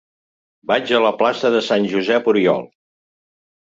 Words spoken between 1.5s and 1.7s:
de